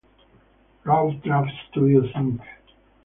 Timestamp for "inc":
2.15-2.39